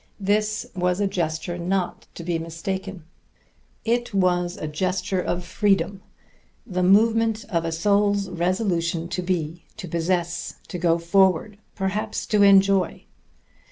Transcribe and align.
This 0.19 0.65
was 0.75 0.99
a 0.99 1.05
gesture 1.05 1.59
not 1.59 2.07
to 2.15 2.23
be 2.23 2.39
mistaken: 2.39 3.03
it 3.85 4.15
was 4.15 4.57
a 4.57 4.67
gesture 4.67 5.21
of 5.21 5.45
freedom, 5.45 6.01
the 6.65 6.81
movement 6.81 7.45
of 7.49 7.65
a 7.65 7.71
soul's 7.71 8.27
resolution 8.27 9.07
to 9.09 9.21
be, 9.21 9.63
to 9.77 9.87
possess, 9.87 10.55
to 10.69 10.79
go 10.79 10.97
forward, 10.97 11.57
perhaps 11.75 12.25
to 12.33 12.41
enjoy. 12.41 13.03